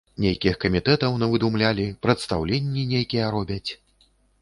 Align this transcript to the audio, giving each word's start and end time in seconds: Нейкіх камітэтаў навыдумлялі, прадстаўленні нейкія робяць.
Нейкіх 0.23 0.55
камітэтаў 0.63 1.19
навыдумлялі, 1.25 1.87
прадстаўленні 2.07 2.89
нейкія 2.97 3.33
робяць. 3.37 3.67